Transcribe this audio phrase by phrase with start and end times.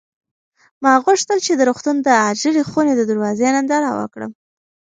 [0.83, 4.31] ما غوښتل چې د روغتون د عاجلې خونې د دروازې ننداره وکړم.